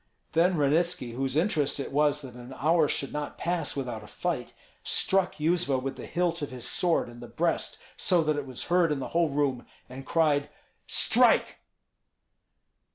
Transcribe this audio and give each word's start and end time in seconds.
Then 0.31 0.57
Ranitski, 0.57 1.11
whose 1.13 1.37
interest 1.37 1.79
it 1.79 1.91
was 1.91 2.23
that 2.23 2.33
an 2.33 2.55
hour 2.57 2.87
should 2.87 3.13
not 3.13 3.37
pass 3.37 3.75
without 3.75 4.03
a 4.03 4.07
fight, 4.07 4.51
struck 4.83 5.35
Yuzva 5.39 5.77
with 5.77 5.95
the 5.95 6.07
hilt 6.07 6.41
of 6.41 6.49
his 6.49 6.65
sword 6.67 7.07
in 7.07 7.19
the 7.19 7.27
breast, 7.27 7.77
so 7.97 8.23
that 8.23 8.35
it 8.35 8.47
was 8.47 8.63
heard 8.63 8.91
in 8.91 8.97
the 8.97 9.09
whole 9.09 9.29
room, 9.29 9.63
and 9.87 10.03
cried, 10.03 10.49
"Strike!" 10.87 11.59